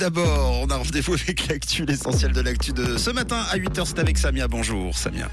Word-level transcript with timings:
D'abord, 0.00 0.60
on 0.62 0.70
a 0.70 0.76
rendez-vous 0.76 1.14
avec 1.14 1.48
l'actu, 1.48 1.84
l'essentiel 1.84 2.30
de 2.30 2.40
l'actu 2.40 2.72
de 2.72 2.96
ce 2.96 3.10
matin 3.10 3.44
à 3.50 3.58
8h. 3.58 3.84
C'est 3.84 3.98
avec 3.98 4.16
Samia. 4.16 4.46
Bonjour 4.46 4.96
Samia. 4.96 5.28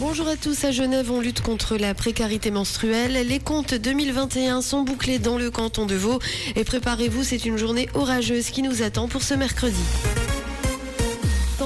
Bonjour 0.00 0.28
à 0.28 0.36
tous, 0.36 0.64
à 0.64 0.70
Genève, 0.70 1.12
on 1.12 1.20
lutte 1.20 1.42
contre 1.42 1.76
la 1.76 1.92
précarité 1.92 2.50
menstruelle. 2.50 3.26
Les 3.28 3.38
comptes 3.38 3.74
2021 3.74 4.62
sont 4.62 4.82
bouclés 4.82 5.18
dans 5.18 5.36
le 5.36 5.50
canton 5.50 5.84
de 5.84 5.94
Vaud. 5.94 6.20
Et 6.56 6.64
préparez-vous, 6.64 7.22
c'est 7.22 7.44
une 7.44 7.58
journée 7.58 7.90
orageuse 7.92 8.48
qui 8.48 8.62
nous 8.62 8.82
attend 8.82 9.06
pour 9.06 9.20
ce 9.20 9.34
mercredi. 9.34 9.84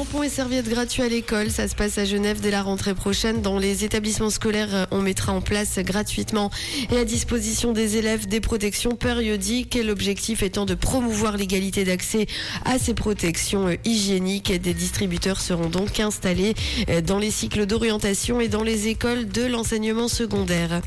Tampons 0.03 0.25
et 0.25 0.29
serviettes 0.29 0.69
gratuits 0.69 1.03
à 1.03 1.09
l'école, 1.09 1.49
ça 1.49 1.69
se 1.69 1.77
passe 1.77 1.97
à 1.97 2.05
Genève 2.05 2.41
dès 2.41 2.51
la 2.51 2.63
rentrée 2.63 2.93
prochaine. 2.93 3.41
Dans 3.41 3.57
les 3.57 3.85
établissements 3.85 4.31
scolaires, 4.31 4.89
on 4.91 5.01
mettra 5.01 5.33
en 5.33 5.41
place 5.41 5.79
gratuitement 5.79 6.51
et 6.91 6.97
à 6.97 7.05
disposition 7.05 7.73
des 7.73 7.99
élèves 7.99 8.27
des 8.27 8.41
protections 8.41 8.97
périodiques. 8.97 9.79
L'objectif 9.81 10.43
étant 10.43 10.67
de 10.67 10.75
promouvoir 10.75 11.37
l'égalité 11.37 11.85
d'accès 11.85 12.27
à 12.65 12.81
ces 12.81 12.95
protections 12.95 13.77
hygiéniques. 13.85 14.61
Des 14.61 14.75
distributeurs 14.75 15.41
seront 15.41 15.69
donc 15.69 16.01
installés 16.01 16.55
dans 17.07 17.21
les 17.21 17.31
cycles 17.31 17.67
d'orientation 17.67 18.41
et 18.41 18.49
dans 18.49 18.65
les 18.65 18.89
écoles 18.89 19.29
de 19.29 19.45
l'enseignement 19.47 20.09
secondaire. 20.09 20.83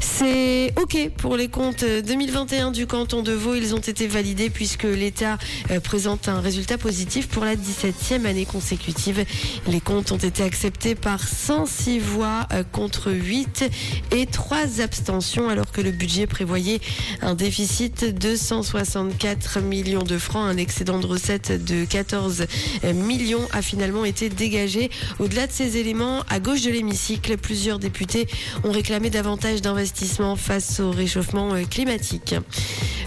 C'est 0.00 0.72
OK 0.76 1.10
pour 1.16 1.36
les 1.36 1.48
comptes 1.48 1.84
2021 1.84 2.70
du 2.70 2.86
canton 2.86 3.22
de 3.22 3.32
Vaud. 3.32 3.54
Ils 3.54 3.74
ont 3.74 3.78
été 3.78 4.06
validés 4.06 4.50
puisque 4.50 4.84
l'État 4.84 5.38
euh, 5.70 5.80
présente 5.80 6.28
un 6.28 6.40
résultat 6.40 6.76
positif 6.76 7.28
pour 7.28 7.44
la 7.44 7.56
17e 7.56 8.26
année 8.26 8.44
consécutive. 8.44 9.24
Les 9.66 9.80
comptes 9.80 10.12
ont 10.12 10.18
été 10.18 10.42
acceptés 10.42 10.94
par 10.94 11.26
106 11.26 11.98
voix 11.98 12.46
euh, 12.52 12.62
contre 12.70 13.10
8 13.10 13.70
et 14.12 14.26
3 14.26 14.80
abstentions 14.80 15.48
alors 15.48 15.72
que 15.72 15.80
le 15.80 15.92
budget 15.92 16.26
prévoyait 16.26 16.80
un 17.22 17.34
déficit 17.34 18.04
de 18.04 18.36
164 18.36 19.60
millions 19.60 20.02
de 20.02 20.18
francs. 20.18 20.46
Un 20.46 20.58
excédent 20.58 20.98
de 20.98 21.06
recettes 21.06 21.64
de 21.64 21.84
14 21.84 22.46
millions 22.94 23.48
a 23.52 23.62
finalement 23.62 24.04
été 24.04 24.28
dégagé. 24.28 24.90
Au-delà 25.18 25.46
de 25.46 25.52
ces 25.52 25.78
éléments, 25.78 26.22
à 26.28 26.38
gauche 26.38 26.62
de 26.62 26.70
l'hémicycle, 26.70 27.36
plusieurs 27.38 27.78
députés 27.78 28.26
ont 28.62 28.72
réclamé 28.72 29.10
davantage 29.10 29.62
d'investissements 29.62 29.85
face 30.36 30.80
au 30.80 30.90
réchauffement 30.90 31.54
euh, 31.54 31.62
climatique. 31.64 32.34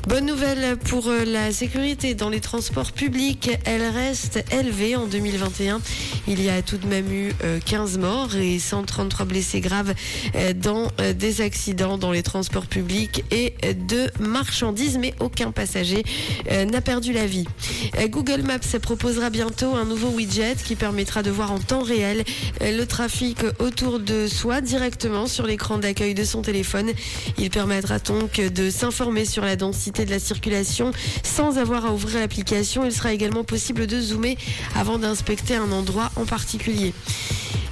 Bonne 0.07 0.25
nouvelle 0.25 0.77
pour 0.77 1.07
euh, 1.07 1.25
la 1.25 1.51
sécurité 1.51 2.15
dans 2.15 2.29
les 2.29 2.39
transports 2.39 2.93
publics. 2.93 3.49
Elle 3.65 3.83
reste 3.83 4.43
élevée 4.51 4.95
en 4.95 5.05
2021. 5.05 5.81
Il 6.27 6.41
y 6.41 6.49
a 6.49 6.61
tout 6.61 6.77
de 6.77 6.87
même 6.87 7.11
eu 7.11 7.31
15 7.65 7.97
euh, 7.97 8.01
morts 8.01 8.35
et 8.35 8.59
133 8.59 9.25
blessés 9.25 9.59
graves 9.59 9.93
dans 10.55 10.87
des 11.15 11.41
accidents 11.41 11.97
dans 11.97 12.11
les 12.11 12.23
transports 12.23 12.67
publics 12.67 13.23
et 13.31 13.53
de 13.73 14.09
marchandises, 14.19 14.97
mais 14.97 15.13
aucun 15.19 15.51
passager 15.51 16.03
n'a 16.49 16.81
perdu 16.81 17.13
la 17.13 17.25
vie. 17.25 17.45
Google 18.07 18.43
Maps 18.43 18.79
proposera 18.81 19.29
bientôt 19.29 19.75
un 19.75 19.85
nouveau 19.85 20.09
widget 20.09 20.55
qui 20.63 20.75
permettra 20.75 21.23
de 21.23 21.31
voir 21.31 21.51
en 21.51 21.59
temps 21.59 21.81
réel 21.81 22.23
le 22.61 22.83
trafic 22.85 23.39
autour 23.59 23.99
de 23.99 24.27
soi 24.27 24.61
directement 24.61 25.27
sur 25.27 25.45
l'écran 25.45 25.77
d'accueil 25.77 26.13
de 26.13 26.23
son 26.23 26.41
téléphone. 26.41 26.68
Il 27.37 27.49
permettra 27.49 27.99
donc 27.99 28.39
de 28.39 28.69
s'informer 28.69 29.25
sur 29.25 29.43
la 29.43 29.55
densité 29.55 30.05
de 30.05 30.11
la 30.11 30.19
circulation 30.19 30.91
sans 31.23 31.57
avoir 31.57 31.85
à 31.85 31.93
ouvrir 31.93 32.19
l'application? 32.19 32.85
Il 32.85 32.91
sera 32.91 33.13
également 33.13 33.43
possible 33.43 33.87
de 33.87 33.99
zoomer 33.99 34.37
avant 34.75 34.99
d'inspecter 34.99 35.55
un 35.55 35.71
endroit 35.71 36.11
en 36.15 36.25
particulier. 36.25 36.93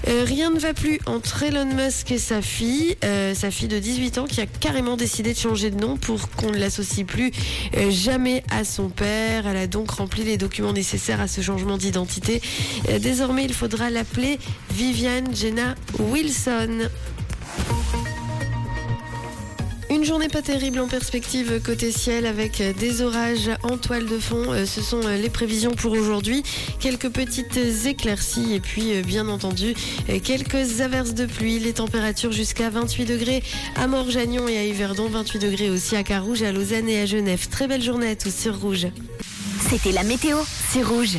Euh, 0.07 0.23
rien 0.25 0.51
ne 0.51 0.59
va 0.59 0.73
plus 0.73 0.99
entre 1.05 1.43
Elon 1.43 1.65
Musk 1.65 2.11
et 2.11 2.17
sa 2.17 2.41
fille, 2.41 2.95
euh, 3.03 3.35
sa 3.35 3.51
fille 3.51 3.67
de 3.67 3.77
18 3.77 4.19
ans 4.19 4.25
qui 4.25 4.39
a 4.39 4.45
carrément 4.45 4.95
décidé 4.95 5.33
de 5.33 5.37
changer 5.37 5.69
de 5.69 5.77
nom 5.77 5.97
pour 5.97 6.29
qu'on 6.29 6.51
ne 6.51 6.57
l'associe 6.57 7.05
plus 7.05 7.31
euh, 7.75 7.91
jamais 7.91 8.43
à 8.49 8.63
son 8.63 8.89
père. 8.89 9.47
Elle 9.47 9.57
a 9.57 9.67
donc 9.67 9.91
rempli 9.91 10.23
les 10.23 10.37
documents 10.37 10.71
nécessaires 10.71 11.19
à 11.19 11.27
ce 11.27 11.41
changement 11.41 11.77
d'identité. 11.77 12.41
désormais, 13.01 13.43
il 13.43 13.53
faudra 13.53 13.89
l'appeler 13.89 14.39
Viviane 14.71 15.35
Jenna 15.35 15.75
Wilson. 15.99 16.89
Journée 20.07 20.29
pas 20.29 20.41
terrible 20.41 20.79
en 20.79 20.87
perspective 20.87 21.61
côté 21.61 21.91
ciel 21.91 22.25
avec 22.25 22.63
des 22.79 23.01
orages 23.01 23.49
en 23.63 23.77
toile 23.77 24.05
de 24.05 24.17
fond. 24.17 24.53
Euh, 24.53 24.65
ce 24.65 24.79
sont 24.79 25.01
euh, 25.03 25.17
les 25.17 25.29
prévisions 25.29 25.71
pour 25.71 25.91
aujourd'hui. 25.91 26.43
Quelques 26.79 27.09
petites 27.09 27.59
éclaircies 27.85 28.53
et 28.53 28.61
puis 28.61 28.93
euh, 28.93 29.01
bien 29.01 29.27
entendu 29.27 29.73
quelques 30.23 30.79
averses 30.79 31.13
de 31.13 31.25
pluie. 31.25 31.59
Les 31.59 31.73
températures 31.73 32.31
jusqu'à 32.31 32.69
28 32.69 33.03
degrés 33.03 33.43
à 33.75 33.87
Morgagnon 33.87 34.47
et 34.47 34.57
à 34.57 34.63
Yverdon, 34.63 35.09
28 35.09 35.39
degrés 35.39 35.69
aussi 35.69 35.97
à 35.97 36.03
Carouge, 36.03 36.41
à 36.41 36.53
Lausanne 36.53 36.87
et 36.87 37.01
à 37.01 37.05
Genève. 37.05 37.49
Très 37.49 37.67
belle 37.67 37.83
journée 37.83 38.11
à 38.11 38.15
tous 38.15 38.33
sur 38.33 38.57
Rouge. 38.61 38.87
C'était 39.69 39.91
la 39.91 40.03
météo, 40.03 40.37
c'est 40.71 40.83
Rouge. 40.83 41.15